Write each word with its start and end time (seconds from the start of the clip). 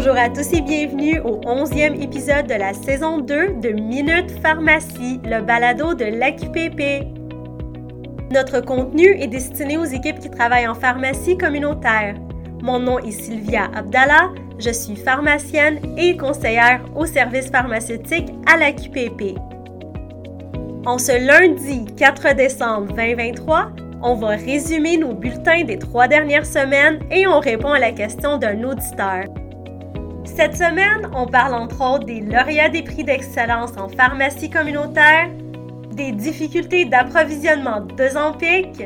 Bonjour 0.00 0.16
à 0.16 0.28
tous 0.28 0.52
et 0.52 0.60
bienvenue 0.60 1.18
au 1.18 1.40
11e 1.40 2.00
épisode 2.00 2.46
de 2.46 2.54
la 2.54 2.72
saison 2.72 3.18
2 3.18 3.54
de 3.54 3.70
Minute 3.70 4.30
Pharmacie, 4.40 5.20
le 5.24 5.42
balado 5.42 5.92
de 5.94 6.04
l'AQPP. 6.04 7.04
Notre 8.32 8.60
contenu 8.60 9.20
est 9.20 9.26
destiné 9.26 9.76
aux 9.76 9.82
équipes 9.82 10.20
qui 10.20 10.30
travaillent 10.30 10.68
en 10.68 10.76
pharmacie 10.76 11.36
communautaire. 11.36 12.14
Mon 12.62 12.78
nom 12.78 13.00
est 13.00 13.10
Sylvia 13.10 13.64
Abdallah, 13.74 14.30
je 14.60 14.70
suis 14.70 14.94
pharmacienne 14.94 15.80
et 15.96 16.16
conseillère 16.16 16.80
au 16.94 17.04
service 17.04 17.50
pharmaceutique 17.50 18.28
à 18.46 18.56
l'AQPP. 18.56 19.36
En 20.86 20.98
ce 20.98 21.26
lundi 21.26 21.86
4 21.96 22.36
décembre 22.36 22.94
2023, 22.94 23.72
on 24.04 24.14
va 24.14 24.28
résumer 24.28 24.96
nos 24.96 25.12
bulletins 25.12 25.64
des 25.64 25.76
trois 25.80 26.06
dernières 26.06 26.46
semaines 26.46 27.00
et 27.10 27.26
on 27.26 27.40
répond 27.40 27.72
à 27.72 27.80
la 27.80 27.90
question 27.90 28.38
d'un 28.38 28.62
auditeur. 28.62 29.24
Cette 30.38 30.56
semaine, 30.56 31.10
on 31.16 31.26
parle 31.26 31.52
entre 31.52 31.80
autres 31.80 32.04
des 32.04 32.20
lauréats 32.20 32.68
des 32.68 32.84
prix 32.84 33.02
d'excellence 33.02 33.72
en 33.76 33.88
pharmacie 33.88 34.48
communautaire, 34.48 35.30
des 35.90 36.12
difficultés 36.12 36.84
d'approvisionnement 36.84 37.80
de 37.80 38.08
Zampic 38.08 38.80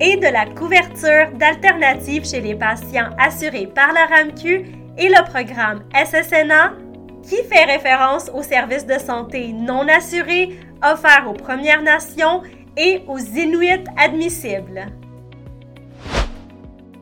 et 0.00 0.16
de 0.18 0.26
la 0.26 0.44
couverture 0.44 1.34
d'alternatives 1.38 2.26
chez 2.26 2.42
les 2.42 2.54
patients 2.54 3.08
assurés 3.18 3.68
par 3.74 3.94
la 3.94 4.04
RAMQ 4.04 4.66
et 4.98 5.08
le 5.08 5.24
programme 5.30 5.82
SSNA 5.94 6.74
qui 7.22 7.36
fait 7.44 7.64
référence 7.64 8.30
aux 8.34 8.42
services 8.42 8.84
de 8.84 8.98
santé 8.98 9.54
non 9.54 9.88
assurés 9.88 10.58
offerts 10.82 11.24
aux 11.26 11.42
Premières 11.42 11.80
Nations 11.80 12.42
et 12.76 13.02
aux 13.08 13.16
Inuits 13.16 13.84
admissibles. 13.96 14.99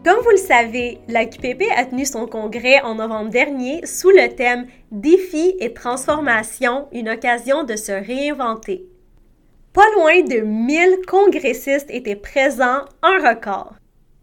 Comme 0.08 0.24
vous 0.24 0.30
le 0.30 0.38
savez, 0.38 1.00
l'AQPP 1.06 1.64
a 1.76 1.84
tenu 1.84 2.06
son 2.06 2.26
congrès 2.26 2.80
en 2.80 2.94
novembre 2.94 3.28
dernier 3.28 3.84
sous 3.84 4.08
le 4.08 4.34
thème 4.34 4.66
Défis 4.90 5.54
et 5.60 5.74
transformation, 5.74 6.88
une 6.92 7.10
occasion 7.10 7.62
de 7.62 7.76
se 7.76 7.92
réinventer. 7.92 8.86
Pas 9.74 9.84
loin 9.96 10.22
de 10.22 10.40
1000 10.40 11.00
congressistes 11.06 11.90
étaient 11.90 12.16
présents, 12.16 12.86
un 13.02 13.28
record. 13.28 13.74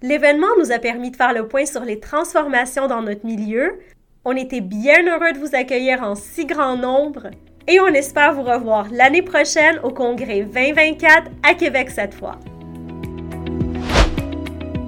L'événement 0.01 0.47
nous 0.57 0.71
a 0.71 0.79
permis 0.79 1.11
de 1.11 1.17
faire 1.17 1.33
le 1.33 1.47
point 1.47 1.67
sur 1.67 1.85
les 1.85 1.99
transformations 1.99 2.87
dans 2.87 3.03
notre 3.03 3.23
milieu. 3.23 3.77
On 4.23 4.35
était 4.35 4.61
bien 4.61 5.05
heureux 5.05 5.33
de 5.33 5.39
vous 5.39 5.55
accueillir 5.55 6.01
en 6.01 6.15
si 6.15 6.47
grand 6.47 6.77
nombre 6.77 7.29
et 7.67 7.79
on 7.79 7.89
espère 7.89 8.33
vous 8.33 8.41
revoir 8.41 8.87
l'année 8.91 9.21
prochaine 9.21 9.79
au 9.83 9.91
congrès 9.91 10.45
2024 10.45 11.29
à 11.43 11.53
Québec 11.53 11.91
cette 11.91 12.15
fois. 12.15 12.39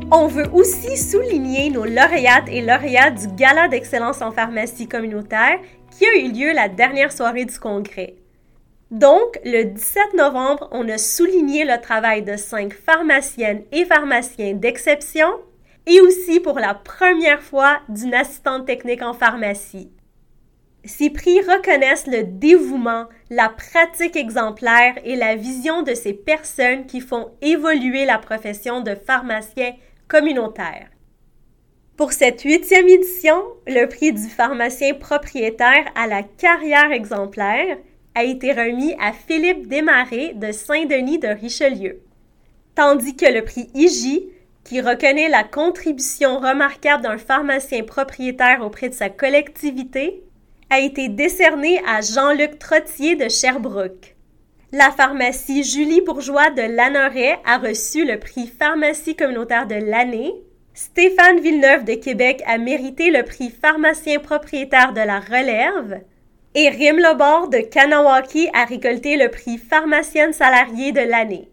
On 0.10 0.28
veut 0.28 0.48
aussi 0.54 0.96
souligner 0.96 1.70
nos 1.70 1.84
lauréates 1.84 2.48
et 2.48 2.62
lauréats 2.62 3.12
du 3.12 3.28
Gala 3.36 3.68
d'excellence 3.68 4.22
en 4.22 4.32
pharmacie 4.32 4.88
communautaire 4.88 5.60
qui 5.92 6.06
a 6.06 6.16
eu 6.16 6.32
lieu 6.32 6.54
la 6.54 6.70
dernière 6.70 7.12
soirée 7.12 7.44
du 7.44 7.60
congrès. 7.60 8.16
Donc, 8.90 9.38
le 9.44 9.64
17 9.64 10.14
novembre, 10.14 10.70
on 10.72 10.88
a 10.88 10.98
souligné 10.98 11.66
le 11.66 11.82
travail 11.82 12.24
de 12.24 12.38
cinq 12.38 12.74
pharmaciennes 12.74 13.64
et 13.74 13.84
pharmaciens 13.84 14.54
d'exception 14.54 15.28
et 15.86 16.00
aussi 16.00 16.40
pour 16.40 16.58
la 16.58 16.74
première 16.74 17.42
fois 17.42 17.82
d'une 17.90 18.14
assistante 18.14 18.66
technique 18.66 19.02
en 19.02 19.14
pharmacie. 19.14 19.92
Ces 20.86 21.10
prix 21.10 21.42
reconnaissent 21.42 22.08
le 22.08 22.24
dévouement, 22.24 23.08
la 23.30 23.50
pratique 23.50 24.16
exemplaire 24.16 24.96
et 25.04 25.18
la 25.18 25.36
vision 25.36 25.82
de 25.82 25.94
ces 25.94 26.14
personnes 26.14 26.86
qui 26.86 27.02
font 27.02 27.32
évoluer 27.42 28.06
la 28.06 28.20
profession 28.20 28.80
de 28.80 28.96
pharmacien 28.96 29.74
communautaire. 30.08 30.88
Pour 31.98 32.12
cette 32.12 32.42
huitième 32.42 32.88
édition, 32.88 33.42
le 33.66 33.88
prix 33.88 34.14
du 34.14 34.28
pharmacien 34.28 34.94
propriétaire 34.94 35.86
à 35.96 36.06
la 36.06 36.22
carrière 36.22 36.92
exemplaire 36.92 37.78
a 38.14 38.24
été 38.24 38.52
remis 38.52 38.96
à 39.00 39.14
Philippe 39.14 39.68
Desmarais 39.68 40.34
de 40.36 40.52
Saint-Denis 40.52 41.20
de 41.20 41.28
Richelieu, 41.28 42.02
tandis 42.76 43.16
que 43.16 43.26
le 43.26 43.44
prix 43.44 43.70
IGI, 43.74 44.30
qui 44.64 44.82
reconnaît 44.82 45.30
la 45.30 45.44
contribution 45.44 46.40
remarquable 46.40 47.04
d'un 47.04 47.18
pharmacien 47.18 47.84
propriétaire 47.84 48.64
auprès 48.64 48.90
de 48.90 48.94
sa 48.94 49.10
collectivité, 49.10 50.22
a 50.70 50.80
été 50.80 51.08
décerné 51.08 51.82
à 51.88 52.02
Jean-Luc 52.02 52.60
Trottier 52.60 53.16
de 53.16 53.30
Sherbrooke. 53.30 54.17
La 54.74 54.92
pharmacie 54.92 55.64
Julie 55.64 56.02
Bourgeois 56.02 56.50
de 56.50 56.62
Lanoret 56.62 57.40
a 57.46 57.58
reçu 57.58 58.04
le 58.04 58.20
prix 58.20 58.48
Pharmacie 58.48 59.16
communautaire 59.16 59.66
de 59.66 59.76
l'année. 59.76 60.36
Stéphane 60.74 61.40
Villeneuve 61.40 61.86
de 61.86 61.94
Québec 61.94 62.44
a 62.46 62.58
mérité 62.58 63.10
le 63.10 63.24
prix 63.24 63.50
Pharmacien 63.50 64.20
propriétaire 64.20 64.92
de 64.92 65.00
la 65.00 65.22
relève. 65.22 66.02
Et 66.54 66.68
Rim 66.68 66.98
Lebord 66.98 67.48
de 67.48 67.60
Kanawaki 67.60 68.50
a 68.54 68.66
récolté 68.66 69.16
le 69.16 69.30
prix 69.30 69.58
Pharmacienne 69.58 70.34
salariée 70.34 70.92
de 70.92 71.00
l'année. 71.00 71.48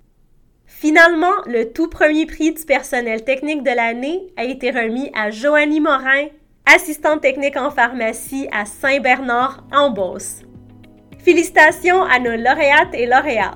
Finalement, 0.66 1.36
le 1.46 1.72
tout 1.72 1.88
premier 1.88 2.26
prix 2.26 2.52
du 2.52 2.64
personnel 2.64 3.22
technique 3.22 3.62
de 3.62 3.70
l'année 3.70 4.26
a 4.36 4.42
été 4.42 4.72
remis 4.72 5.12
à 5.14 5.30
Joanie 5.30 5.78
Morin, 5.78 6.26
assistante 6.66 7.20
technique 7.20 7.56
en 7.56 7.70
pharmacie 7.70 8.48
à 8.50 8.64
Saint-Bernard 8.64 9.62
en 9.72 9.90
Beauce. 9.90 10.40
Félicitations 11.24 12.02
à 12.02 12.18
nos 12.18 12.36
lauréates 12.36 12.92
et 12.92 13.06
lauréats. 13.06 13.54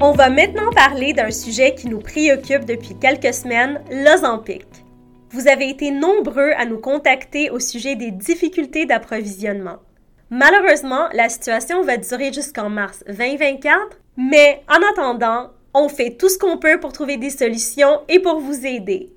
On 0.00 0.12
va 0.12 0.30
maintenant 0.30 0.70
parler 0.74 1.12
d'un 1.12 1.30
sujet 1.30 1.74
qui 1.74 1.88
nous 1.88 1.98
préoccupe 1.98 2.64
depuis 2.64 2.98
quelques 2.98 3.34
semaines, 3.34 3.82
l'Ozempic. 3.90 4.64
Vous 5.28 5.48
avez 5.48 5.68
été 5.68 5.90
nombreux 5.90 6.52
à 6.56 6.64
nous 6.64 6.78
contacter 6.78 7.50
au 7.50 7.60
sujet 7.60 7.94
des 7.94 8.10
difficultés 8.10 8.86
d'approvisionnement. 8.86 9.80
Malheureusement, 10.30 11.10
la 11.12 11.28
situation 11.28 11.82
va 11.82 11.98
durer 11.98 12.32
jusqu'en 12.32 12.70
mars 12.70 13.04
2024, 13.06 13.98
mais 14.16 14.62
en 14.66 14.80
attendant, 14.92 15.50
on 15.74 15.90
fait 15.90 16.16
tout 16.16 16.30
ce 16.30 16.38
qu'on 16.38 16.56
peut 16.56 16.80
pour 16.80 16.94
trouver 16.94 17.18
des 17.18 17.28
solutions 17.28 18.00
et 18.08 18.18
pour 18.18 18.40
vous 18.40 18.64
aider. 18.64 19.12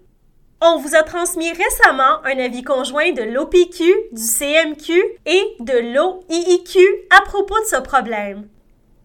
On 0.62 0.78
vous 0.78 0.96
a 0.96 1.04
transmis 1.04 1.52
récemment 1.52 2.24
un 2.24 2.40
avis 2.40 2.64
conjoint 2.64 3.12
de 3.12 3.24
l'OPQ, 3.24 3.84
du 4.14 4.22
CMQ 4.22 4.94
et 5.26 5.44
de 5.60 5.94
l'OIIQ 5.94 6.80
à 7.10 7.22
propos 7.24 7.60
de 7.60 7.66
ce 7.66 7.82
problème. 7.82 8.48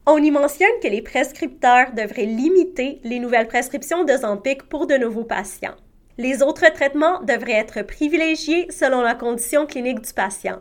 On 0.06 0.18
y 0.18 0.30
mentionne 0.30 0.80
que 0.80 0.88
les 0.88 1.02
prescripteurs 1.02 1.92
devraient 1.92 2.24
limiter 2.24 3.00
les 3.02 3.18
nouvelles 3.18 3.48
prescriptions 3.48 4.04
de 4.04 4.16
Zampic 4.16 4.62
pour 4.64 4.86
de 4.86 4.94
nouveaux 4.96 5.24
patients. 5.24 5.74
Les 6.18 6.42
autres 6.42 6.72
traitements 6.72 7.20
devraient 7.22 7.52
être 7.52 7.82
privilégiés 7.82 8.68
selon 8.70 9.00
la 9.00 9.14
condition 9.14 9.66
clinique 9.66 10.02
du 10.02 10.12
patient. 10.12 10.60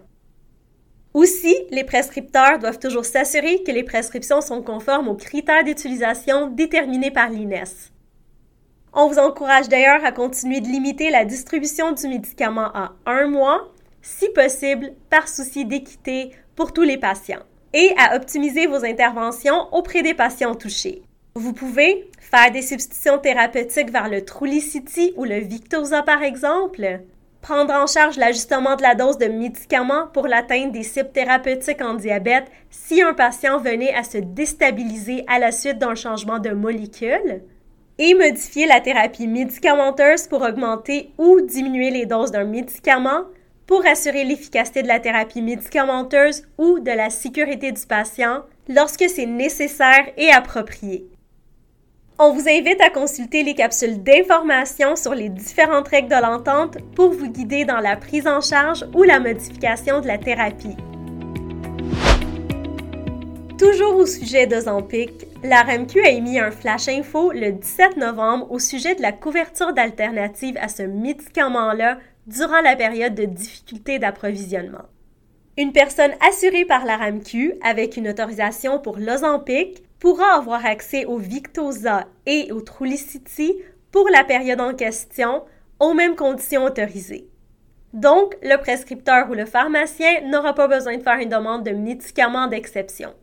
Aussi, 1.14 1.56
les 1.70 1.84
prescripteurs 1.84 2.60
doivent 2.60 2.80
toujours 2.80 3.06
s'assurer 3.06 3.62
que 3.64 3.72
les 3.72 3.84
prescriptions 3.84 4.42
sont 4.42 4.64
conformes 4.64 5.08
aux 5.08 5.16
critères 5.16 5.64
d'utilisation 5.64 6.48
déterminés 6.48 7.12
par 7.12 7.30
l'INES. 7.30 7.92
On 8.94 9.08
vous 9.08 9.20
encourage 9.20 9.70
d'ailleurs 9.70 10.04
à 10.04 10.12
continuer 10.12 10.62
de 10.62 10.68
limiter 10.68 11.12
la 11.12 11.24
distribution 11.24 11.92
du 11.92 12.08
médicament 12.08 12.72
à 12.74 12.94
un 13.06 13.28
mois, 13.28 13.72
si 14.02 14.28
possible 14.30 14.94
par 15.10 15.28
souci 15.28 15.64
d'équité 15.64 16.32
pour 16.56 16.74
tous 16.74 16.82
les 16.82 16.98
patients, 16.98 17.44
et 17.74 17.94
à 17.98 18.16
optimiser 18.16 18.66
vos 18.66 18.84
interventions 18.84 19.72
auprès 19.74 20.02
des 20.02 20.16
patients 20.16 20.56
touchés. 20.56 21.04
Vous 21.36 21.54
pouvez 21.54 22.10
faire 22.20 22.52
des 22.52 22.64
substitutions 22.64 23.20
thérapeutiques 23.20 23.92
vers 23.92 24.10
le 24.10 24.26
Trulicity 24.26 25.14
ou 25.16 25.24
le 25.24 25.38
Victoza 25.38 26.02
par 26.02 26.24
exemple, 26.24 27.02
prendre 27.42 27.74
en 27.74 27.86
charge 27.86 28.18
l'ajustement 28.18 28.76
de 28.76 28.82
la 28.82 28.96
dose 28.96 29.20
de 29.20 29.28
médicaments 29.28 30.08
pour 30.08 30.28
l'atteinte 30.28 30.72
des 30.72 30.84
cibles 30.84 31.12
thérapeutiques 31.12 31.82
en 31.82 31.94
diabète 31.94 32.48
si 32.72 33.04
un 33.04 33.14
patient 33.14 33.60
venait 33.60 33.94
à 33.94 34.04
se 34.04 34.18
déstabiliser 34.18 35.24
à 35.28 35.38
la 35.38 35.52
suite 35.52 35.78
d'un 35.78 35.96
changement 35.96 36.40
de 36.40 36.50
molécule, 36.50 37.44
et 38.00 38.16
modifier 38.16 38.66
la 38.66 38.80
thérapie 38.80 39.28
médicamenteuse 39.28 40.28
pour 40.28 40.42
augmenter 40.42 41.12
ou 41.18 41.42
diminuer 41.42 41.92
les 41.92 42.06
doses 42.06 42.32
d'un 42.32 42.46
médicament 42.46 43.26
pour 43.68 43.86
assurer 43.86 44.24
l'efficacité 44.24 44.82
de 44.82 44.88
la 44.88 45.00
thérapie 45.00 45.44
médicamenteuse 45.44 46.48
ou 46.58 46.80
de 46.80 46.92
la 46.92 47.12
sécurité 47.12 47.72
du 47.72 47.86
patient 47.86 48.44
lorsque 48.68 49.08
c'est 49.08 49.28
nécessaire 49.28 50.08
et 50.18 50.32
approprié. 50.32 51.06
On 52.18 52.34
vous 52.34 52.50
invite 52.50 52.82
à 52.82 52.90
consulter 52.90 53.44
les 53.44 53.54
capsules 53.54 54.02
d'information 54.02 54.96
sur 54.96 55.14
les 55.14 55.30
différentes 55.30 55.88
règles 55.88 56.10
de 56.10 56.22
l'entente 56.22 56.78
pour 56.96 57.12
vous 57.12 57.30
guider 57.30 57.64
dans 57.64 57.80
la 57.80 57.96
prise 57.96 58.28
en 58.28 58.42
charge 58.42 58.86
ou 58.94 59.04
la 59.04 59.20
modification 59.20 60.02
de 60.02 60.08
la 60.08 60.18
thérapie. 60.18 60.76
Toujours 63.60 63.98
au 63.98 64.06
sujet 64.06 64.48
de 64.48 64.58
Zampic, 64.58 65.28
la 65.44 65.64
RMQ 65.64 66.00
a 66.06 66.12
émis 66.12 66.40
un 66.40 66.50
flash 66.50 66.88
info 66.88 67.34
le 67.34 67.52
17 67.52 67.98
novembre 67.98 68.50
au 68.50 68.58
sujet 68.58 68.96
de 68.96 69.02
la 69.02 69.12
couverture 69.12 69.74
d'alternatives 69.74 70.56
à 70.62 70.70
ce 70.70 70.84
médicament-là 70.84 71.98
durant 72.26 72.62
la 72.62 72.78
période 72.78 73.16
de 73.16 73.26
difficulté 73.26 74.00
d'approvisionnement. 74.00 74.86
Une 75.58 75.74
personne 75.74 76.14
assurée 76.26 76.64
par 76.64 76.86
la 76.86 76.96
RAMQ 76.96 77.56
avec 77.62 77.98
une 77.98 78.08
autorisation 78.08 78.80
pour 78.80 78.98
l'Ozempic 78.98 79.84
pourra 80.00 80.38
avoir 80.38 80.66
accès 80.66 81.04
au 81.04 81.18
Victoza 81.18 82.06
et 82.26 82.54
au 82.54 82.62
Trulicity 82.62 83.56
pour 83.92 84.08
la 84.08 84.24
période 84.24 84.62
en 84.62 84.74
question 84.74 85.44
aux 85.82 85.94
mêmes 85.94 86.16
conditions 86.16 86.64
autorisées. 86.64 87.28
Donc, 87.92 88.38
le 88.42 88.56
prescripteur 88.56 89.30
ou 89.30 89.34
le 89.34 89.46
pharmacien 89.46 90.22
n'aura 90.30 90.56
pas 90.56 90.70
besoin 90.70 90.96
de 90.96 91.04
faire 91.04 91.20
une 91.20 91.28
demande 91.28 91.66
de 91.66 91.72
médicaments 91.72 92.48
d'exception. 92.48 93.14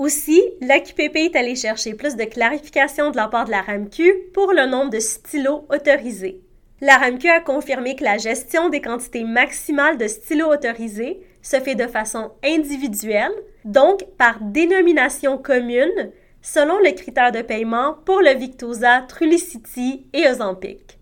Aussi, 0.00 0.42
l'AQPP 0.62 1.14
est 1.16 1.36
allé 1.36 1.54
chercher 1.54 1.92
plus 1.92 2.16
de 2.16 2.24
clarification 2.24 3.10
de 3.10 3.16
la 3.18 3.28
part 3.28 3.44
de 3.44 3.50
la 3.50 3.60
RAMQ 3.60 4.30
pour 4.32 4.54
le 4.54 4.64
nombre 4.64 4.88
de 4.88 4.98
stylos 4.98 5.66
autorisés. 5.68 6.40
La 6.80 6.96
RAMQ 6.96 7.28
a 7.28 7.40
confirmé 7.40 7.96
que 7.96 8.04
la 8.04 8.16
gestion 8.16 8.70
des 8.70 8.80
quantités 8.80 9.24
maximales 9.24 9.98
de 9.98 10.08
stylos 10.08 10.54
autorisés 10.54 11.20
se 11.42 11.60
fait 11.60 11.74
de 11.74 11.86
façon 11.86 12.30
individuelle, 12.42 13.34
donc 13.66 14.06
par 14.16 14.38
dénomination 14.40 15.36
commune, 15.36 16.12
selon 16.40 16.78
les 16.78 16.94
critères 16.94 17.30
de 17.30 17.42
paiement 17.42 17.98
pour 18.06 18.22
le 18.22 18.34
Victoza, 18.34 19.02
Trulicity 19.06 20.06
et 20.14 20.26
Ozempic. 20.26 20.98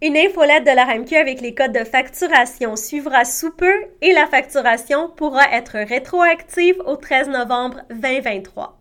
Une 0.00 0.16
infolette 0.16 0.62
de 0.62 0.70
la 0.70 0.84
RAMQ 0.84 1.16
avec 1.16 1.40
les 1.40 1.56
codes 1.56 1.72
de 1.72 1.82
facturation 1.82 2.76
suivra 2.76 3.24
sous 3.24 3.50
peu 3.50 3.74
et 4.00 4.12
la 4.12 4.28
facturation 4.28 5.08
pourra 5.08 5.42
être 5.50 5.76
rétroactive 5.76 6.80
au 6.86 6.94
13 6.94 7.30
novembre 7.30 7.80
2023. 7.90 8.78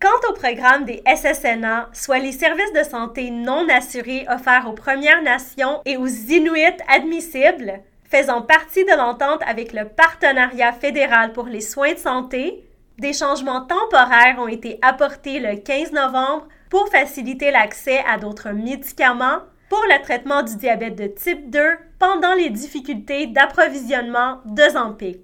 Quant 0.00 0.30
au 0.30 0.34
programme 0.34 0.84
des 0.84 1.02
SSNA, 1.12 1.88
soit 1.92 2.20
les 2.20 2.30
services 2.30 2.72
de 2.72 2.84
santé 2.84 3.32
non 3.32 3.66
assurés 3.68 4.26
offerts 4.28 4.68
aux 4.68 4.74
Premières 4.74 5.22
Nations 5.22 5.80
et 5.84 5.96
aux 5.96 6.06
Inuits 6.06 6.84
admissibles, 6.86 7.80
faisant 8.08 8.42
partie 8.42 8.84
de 8.84 8.96
l'entente 8.96 9.42
avec 9.44 9.72
le 9.72 9.86
Partenariat 9.88 10.72
fédéral 10.72 11.32
pour 11.32 11.46
les 11.46 11.60
soins 11.60 11.94
de 11.94 11.98
santé, 11.98 12.64
des 12.98 13.12
changements 13.12 13.62
temporaires 13.62 14.38
ont 14.38 14.46
été 14.46 14.78
apportés 14.82 15.40
le 15.40 15.56
15 15.56 15.90
novembre 15.90 16.46
pour 16.70 16.88
faciliter 16.90 17.50
l'accès 17.50 18.04
à 18.08 18.18
d'autres 18.18 18.50
médicaments 18.50 19.40
pour 19.68 19.82
le 19.88 20.02
traitement 20.02 20.42
du 20.42 20.56
diabète 20.56 20.96
de 20.96 21.06
type 21.06 21.50
2 21.50 21.60
pendant 21.98 22.34
les 22.34 22.50
difficultés 22.50 23.26
d'approvisionnement 23.26 24.38
de 24.46 24.62
Zampic. 24.62 25.18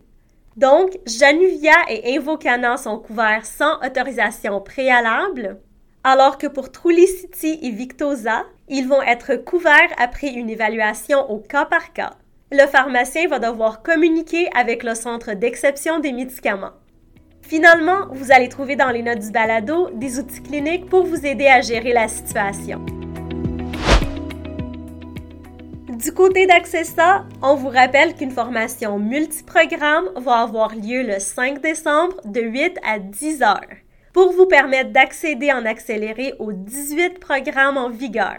Donc, 0.57 0.99
Januvia 1.07 1.75
et 1.89 2.17
Invocana 2.17 2.77
sont 2.77 2.99
couverts 2.99 3.47
sans 3.47 3.79
autorisation 3.85 4.61
préalable, 4.61 5.59
alors 6.05 6.39
que 6.39 6.47
pour 6.47 6.71
Trulicity 6.71 7.59
et 7.63 7.71
Victoza, 7.71 8.45
ils 8.69 8.87
vont 8.87 9.03
être 9.03 9.35
couverts 9.37 9.93
après 9.99 10.29
une 10.29 10.51
évaluation 10.51 11.29
au 11.31 11.39
cas 11.39 11.65
par 11.65 11.93
cas. 11.93 12.13
Le 12.53 12.67
pharmacien 12.67 13.27
va 13.27 13.41
devoir 13.41 13.83
communiquer 13.83 14.49
avec 14.55 14.85
le 14.85 14.95
centre 14.95 15.33
d'exception 15.33 15.99
des 15.99 16.13
médicaments. 16.13 16.73
Finalement, 17.43 18.07
vous 18.13 18.31
allez 18.31 18.49
trouver 18.49 18.77
dans 18.77 18.91
les 18.91 19.03
notes 19.03 19.19
du 19.19 19.31
balado 19.31 19.91
des 19.95 20.19
outils 20.19 20.43
cliniques 20.43 20.89
pour 20.89 21.05
vous 21.05 21.27
aider 21.27 21.47
à 21.47 21.61
gérer 21.61 21.93
la 21.93 22.09
situation. 22.09 22.85
Du 26.05 26.13
côté 26.13 26.47
d'Accessa, 26.47 27.25
on 27.41 27.55
vous 27.55 27.71
rappelle 27.71 28.15
qu'une 28.15 28.31
formation 28.31 28.99
multiprogramme 28.99 30.11
va 30.17 30.43
avoir 30.43 30.75
lieu 30.75 31.03
le 31.03 31.19
5 31.19 31.63
décembre 31.63 32.17
de 32.27 32.43
8 32.43 32.79
à 32.87 32.99
10 32.99 33.41
heures 33.41 33.61
pour 34.13 34.31
vous 34.33 34.45
permettre 34.45 34.91
d'accéder 34.91 35.51
en 35.51 35.65
accéléré 35.65 36.35
aux 36.39 36.53
18 36.53 37.19
programmes 37.21 37.79
en 37.79 37.89
vigueur. 37.89 38.37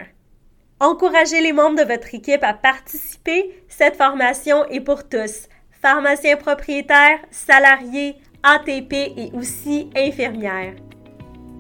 Encouragez 0.80 1.42
les 1.42 1.54
membres 1.54 1.84
de 1.84 1.92
votre 1.92 2.14
équipe 2.14 2.44
à 2.44 2.54
participer. 2.54 3.64
Cette 3.68 3.96
formation 3.96 4.64
est 4.66 4.82
pour 4.82 5.10
tous. 5.10 5.48
Pharmaciens 5.82 6.38
propriétaires, 6.38 7.18
salariés, 7.32 8.16
ATP 8.44 8.94
et 8.94 9.32
aussi 9.34 9.90
infirmières. 9.96 10.76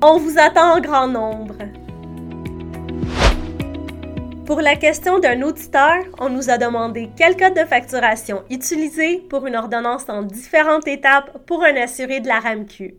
On 0.03 0.19
vous 0.19 0.37
attend 0.37 0.75
en 0.75 0.81
grand 0.81 1.07
nombre. 1.07 1.57
Pour 4.45 4.61
la 4.61 4.75
question 4.75 5.17
d'un 5.17 5.41
auditeur, 5.41 6.03
on 6.19 6.29
nous 6.29 6.51
a 6.51 6.59
demandé 6.59 7.09
quel 7.17 7.35
code 7.35 7.55
de 7.55 7.65
facturation 7.65 8.43
utiliser 8.51 9.17
pour 9.27 9.47
une 9.47 9.55
ordonnance 9.55 10.07
en 10.07 10.21
différentes 10.21 10.87
étapes 10.87 11.43
pour 11.47 11.63
un 11.63 11.75
assuré 11.75 12.19
de 12.19 12.27
la 12.27 12.39
RAMQ. 12.39 12.93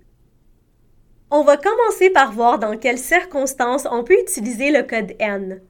On 1.31 1.45
va 1.45 1.57
commencer 1.57 2.11
par 2.11 2.33
voir 2.33 2.59
dans 2.59 2.77
quelles 2.77 2.99
circonstances 2.99 3.87
on 3.89 4.03
peut 4.03 4.21
utiliser 4.21 4.73
le 4.73 4.83
code 4.83 5.15
N. 5.21 5.61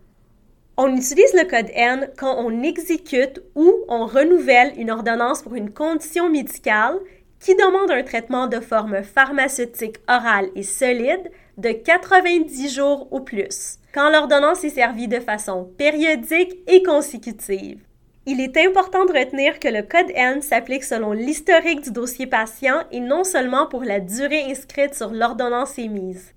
On 0.78 0.96
utilise 0.96 1.34
le 1.34 1.46
code 1.46 1.70
N 1.74 2.08
quand 2.16 2.36
on 2.38 2.62
exécute 2.62 3.42
ou 3.54 3.74
on 3.88 4.06
renouvelle 4.06 4.72
une 4.78 4.90
ordonnance 4.90 5.42
pour 5.42 5.56
une 5.56 5.74
condition 5.74 6.30
médicale 6.30 6.98
qui 7.38 7.54
demande 7.54 7.90
un 7.90 8.02
traitement 8.02 8.46
de 8.46 8.60
forme 8.60 9.02
pharmaceutique 9.02 9.98
orale 10.08 10.48
et 10.54 10.62
solide 10.62 11.30
de 11.56 11.70
90 11.70 12.74
jours 12.74 13.08
ou 13.10 13.20
plus, 13.20 13.78
quand 13.94 14.10
l'ordonnance 14.10 14.64
est 14.64 14.70
servie 14.70 15.08
de 15.08 15.20
façon 15.20 15.64
périodique 15.78 16.54
et 16.66 16.82
consécutive. 16.82 17.80
Il 18.26 18.40
est 18.40 18.56
important 18.56 19.04
de 19.04 19.12
retenir 19.12 19.60
que 19.60 19.68
le 19.68 19.82
code 19.82 20.10
N 20.14 20.42
s'applique 20.42 20.84
selon 20.84 21.12
l'historique 21.12 21.82
du 21.82 21.92
dossier 21.92 22.26
patient 22.26 22.82
et 22.90 23.00
non 23.00 23.22
seulement 23.22 23.66
pour 23.68 23.84
la 23.84 24.00
durée 24.00 24.50
inscrite 24.50 24.94
sur 24.94 25.12
l'ordonnance 25.12 25.78
émise. 25.78 26.34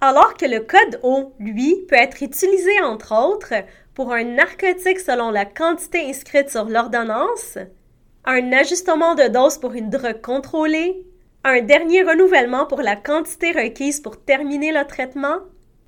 Alors 0.00 0.34
que 0.34 0.44
le 0.44 0.60
code 0.60 1.00
O, 1.02 1.32
lui, 1.38 1.86
peut 1.88 1.96
être 1.96 2.22
utilisé 2.22 2.80
entre 2.82 3.14
autres 3.14 3.54
pour 3.94 4.12
un 4.12 4.24
narcotique 4.24 4.98
selon 4.98 5.30
la 5.30 5.46
quantité 5.46 6.00
inscrite 6.10 6.50
sur 6.50 6.64
l'ordonnance, 6.64 7.58
un 8.24 8.52
ajustement 8.52 9.14
de 9.14 9.28
dose 9.28 9.58
pour 9.58 9.72
une 9.72 9.88
drogue 9.88 10.20
contrôlée, 10.20 11.06
un 11.48 11.60
dernier 11.60 12.02
renouvellement 12.02 12.66
pour 12.66 12.82
la 12.82 12.96
quantité 12.96 13.52
requise 13.52 14.00
pour 14.00 14.20
terminer 14.20 14.72
le 14.72 14.84
traitement, 14.84 15.36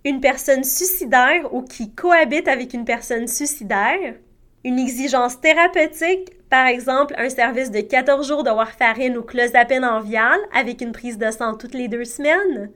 une 0.05 0.21
personne 0.21 0.63
suicidaire 0.63 1.53
ou 1.53 1.63
qui 1.63 1.93
cohabite 1.93 2.47
avec 2.47 2.75
une 2.75 2.85
personne 2.85 3.27
suicidaire, 3.27 4.15
une 4.63 4.79
exigence 4.79 5.41
thérapeutique, 5.41 6.31
par 6.49 6.69
exemple 6.69 7.15
un 7.19 7.29
service 7.29 7.73
de 7.73 7.81
14 7.81 8.29
jours 8.29 8.45
de 8.45 8.51
warfarine 8.51 9.17
ou 9.17 9.23
clozapine 9.23 9.85
en 9.85 10.01
vial 10.01 10.39
avec 10.55 10.81
une 10.81 10.93
prise 10.93 11.19
de 11.19 11.31
sang 11.33 11.57
toutes 11.57 11.75
les 11.75 11.89
deux 11.89 12.05
semaines, 12.05 12.71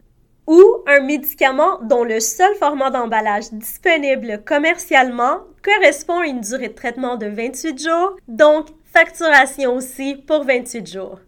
ou 0.48 0.60
un 0.88 1.04
médicament 1.04 1.78
dont 1.84 2.02
le 2.02 2.18
seul 2.18 2.52
format 2.56 2.90
d'emballage 2.90 3.52
disponible 3.52 4.42
commercialement 4.44 5.38
correspond 5.62 6.18
à 6.18 6.26
une 6.26 6.40
durée 6.40 6.70
de 6.70 6.74
traitement 6.74 7.16
de 7.16 7.26
28 7.26 7.80
jours, 7.80 8.16
donc 8.26 8.66
facturation 8.92 9.76
aussi 9.76 10.16
pour 10.16 10.42
28 10.42 10.92
jours. 10.92 11.20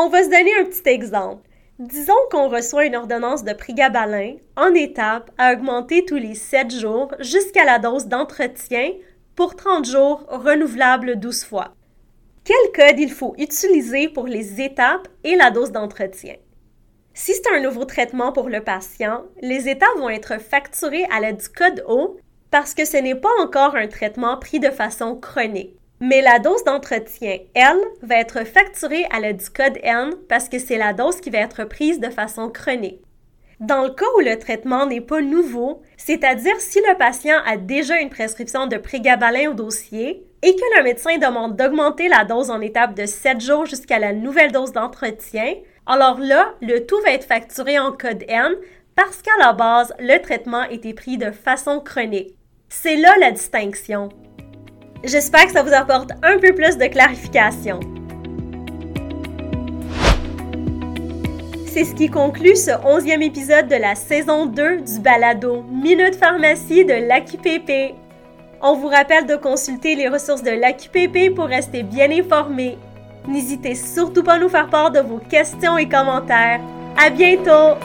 On 0.00 0.08
va 0.10 0.22
se 0.22 0.28
donner 0.28 0.54
un 0.60 0.64
petit 0.64 0.88
exemple. 0.88 1.42
Disons 1.80 2.14
qu'on 2.30 2.48
reçoit 2.48 2.84
une 2.84 2.94
ordonnance 2.94 3.42
de 3.42 3.52
Prigabalin 3.52 4.36
en 4.56 4.72
étape 4.72 5.32
à 5.38 5.52
augmenter 5.52 6.04
tous 6.04 6.14
les 6.14 6.36
7 6.36 6.70
jours 6.70 7.12
jusqu'à 7.18 7.64
la 7.64 7.80
dose 7.80 8.06
d'entretien 8.06 8.92
pour 9.34 9.56
30 9.56 9.86
jours 9.86 10.24
renouvelable 10.28 11.18
12 11.18 11.42
fois. 11.42 11.74
Quel 12.44 12.56
code 12.76 13.00
il 13.00 13.10
faut 13.10 13.34
utiliser 13.38 14.08
pour 14.08 14.28
les 14.28 14.60
étapes 14.60 15.08
et 15.24 15.34
la 15.34 15.50
dose 15.50 15.72
d'entretien? 15.72 16.36
Si 17.12 17.34
c'est 17.34 17.52
un 17.52 17.60
nouveau 17.60 17.84
traitement 17.84 18.30
pour 18.30 18.48
le 18.50 18.62
patient, 18.62 19.24
les 19.42 19.68
étapes 19.68 19.98
vont 19.98 20.10
être 20.10 20.40
facturées 20.40 21.06
à 21.10 21.18
l'aide 21.18 21.38
du 21.38 21.48
code 21.48 21.82
O 21.88 22.18
parce 22.52 22.72
que 22.72 22.84
ce 22.84 22.98
n'est 22.98 23.16
pas 23.16 23.36
encore 23.40 23.74
un 23.74 23.88
traitement 23.88 24.36
pris 24.36 24.60
de 24.60 24.70
façon 24.70 25.16
chronique. 25.16 25.76
Mais 26.00 26.22
la 26.22 26.38
dose 26.38 26.62
d'entretien, 26.62 27.38
elle, 27.54 27.80
va 28.02 28.16
être 28.16 28.46
facturée 28.46 29.04
à 29.10 29.18
l'aide 29.18 29.38
du 29.38 29.50
code 29.50 29.78
N 29.82 30.14
parce 30.28 30.48
que 30.48 30.58
c'est 30.58 30.78
la 30.78 30.92
dose 30.92 31.20
qui 31.20 31.30
va 31.30 31.38
être 31.38 31.64
prise 31.64 31.98
de 31.98 32.08
façon 32.08 32.50
chronique. 32.50 33.02
Dans 33.58 33.82
le 33.82 33.90
cas 33.90 34.06
où 34.16 34.20
le 34.20 34.38
traitement 34.38 34.86
n'est 34.86 35.00
pas 35.00 35.20
nouveau, 35.20 35.82
c'est-à-dire 35.96 36.54
si 36.60 36.78
le 36.78 36.96
patient 36.96 37.38
a 37.44 37.56
déjà 37.56 38.00
une 38.00 38.10
prescription 38.10 38.68
de 38.68 38.76
prégabalin 38.76 39.50
au 39.50 39.54
dossier 39.54 40.24
et 40.42 40.54
que 40.54 40.78
le 40.78 40.84
médecin 40.84 41.18
demande 41.18 41.56
d'augmenter 41.56 42.06
la 42.06 42.24
dose 42.24 42.50
en 42.50 42.60
étape 42.60 42.94
de 42.94 43.04
7 43.04 43.40
jours 43.40 43.66
jusqu'à 43.66 43.98
la 43.98 44.12
nouvelle 44.12 44.52
dose 44.52 44.70
d'entretien, 44.70 45.56
alors 45.86 46.20
là, 46.20 46.54
le 46.62 46.86
tout 46.86 47.00
va 47.04 47.10
être 47.10 47.26
facturé 47.26 47.80
en 47.80 47.90
code 47.90 48.24
N 48.28 48.54
parce 48.94 49.22
qu'à 49.22 49.36
la 49.40 49.52
base, 49.52 49.92
le 49.98 50.18
traitement 50.18 50.62
était 50.62 50.94
pris 50.94 51.18
de 51.18 51.32
façon 51.32 51.80
chronique. 51.80 52.36
C'est 52.68 52.96
là 52.96 53.16
la 53.18 53.32
distinction. 53.32 54.10
J'espère 55.04 55.46
que 55.46 55.52
ça 55.52 55.62
vous 55.62 55.72
apporte 55.72 56.10
un 56.22 56.38
peu 56.38 56.52
plus 56.52 56.76
de 56.76 56.86
clarification. 56.86 57.78
C'est 61.66 61.84
ce 61.84 61.94
qui 61.94 62.08
conclut 62.08 62.56
ce 62.56 62.72
onzième 62.84 63.22
épisode 63.22 63.68
de 63.68 63.76
la 63.76 63.94
saison 63.94 64.46
2 64.46 64.78
du 64.78 64.98
balado 64.98 65.62
Minute 65.70 66.16
Pharmacie 66.16 66.84
de 66.84 66.94
l'AQPP. 66.94 67.94
On 68.60 68.74
vous 68.74 68.88
rappelle 68.88 69.26
de 69.26 69.36
consulter 69.36 69.94
les 69.94 70.08
ressources 70.08 70.42
de 70.42 70.50
l'AQPP 70.50 71.32
pour 71.36 71.44
rester 71.44 71.84
bien 71.84 72.10
informé. 72.10 72.76
N'hésitez 73.28 73.76
surtout 73.76 74.24
pas 74.24 74.34
à 74.34 74.38
nous 74.38 74.48
faire 74.48 74.68
part 74.68 74.90
de 74.90 74.98
vos 74.98 75.18
questions 75.18 75.78
et 75.78 75.88
commentaires. 75.88 76.60
À 76.96 77.10
bientôt! 77.10 77.78